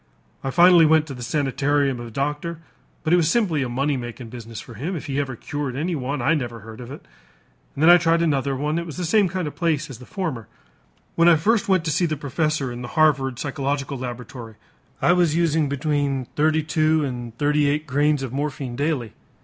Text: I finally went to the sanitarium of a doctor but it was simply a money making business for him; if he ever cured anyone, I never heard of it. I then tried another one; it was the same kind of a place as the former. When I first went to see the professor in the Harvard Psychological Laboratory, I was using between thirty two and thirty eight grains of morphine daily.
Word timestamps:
I 0.43 0.49
finally 0.49 0.87
went 0.87 1.05
to 1.05 1.13
the 1.13 1.21
sanitarium 1.21 1.99
of 1.99 2.07
a 2.07 2.09
doctor 2.09 2.57
but 3.03 3.13
it 3.13 3.17
was 3.17 3.29
simply 3.29 3.61
a 3.61 3.69
money 3.69 3.97
making 3.97 4.29
business 4.29 4.59
for 4.59 4.73
him; 4.73 4.95
if 4.95 5.05
he 5.05 5.19
ever 5.19 5.35
cured 5.35 5.75
anyone, 5.75 6.23
I 6.23 6.33
never 6.33 6.61
heard 6.61 6.81
of 6.81 6.89
it. 6.89 7.05
I 7.77 7.81
then 7.81 7.99
tried 7.99 8.23
another 8.23 8.55
one; 8.55 8.79
it 8.79 8.87
was 8.87 8.97
the 8.97 9.05
same 9.05 9.29
kind 9.29 9.47
of 9.47 9.53
a 9.53 9.57
place 9.57 9.91
as 9.91 9.99
the 9.99 10.07
former. 10.07 10.47
When 11.13 11.29
I 11.29 11.35
first 11.35 11.69
went 11.69 11.85
to 11.85 11.91
see 11.91 12.07
the 12.07 12.17
professor 12.17 12.71
in 12.71 12.81
the 12.81 12.87
Harvard 12.97 13.37
Psychological 13.37 13.95
Laboratory, 13.95 14.55
I 15.03 15.13
was 15.13 15.35
using 15.35 15.69
between 15.69 16.25
thirty 16.35 16.63
two 16.63 17.05
and 17.05 17.37
thirty 17.37 17.69
eight 17.69 17.85
grains 17.85 18.23
of 18.23 18.33
morphine 18.33 18.75
daily. 18.75 19.13